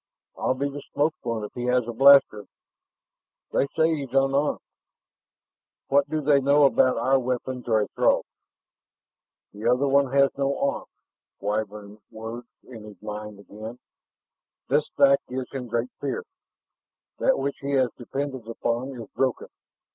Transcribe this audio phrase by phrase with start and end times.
[0.35, 2.47] "I'll be the smoked one if he has a blaster."
[3.51, 4.57] "They say he's unarmed"
[5.89, 8.25] "What do they know about our weapons or a Throg's?"
[9.53, 10.87] "The other one has no arms."
[11.39, 13.77] Wyvern words in his mind again.
[14.69, 16.23] "This fact gives him great fear.
[17.19, 19.49] That which he has depended upon is broken.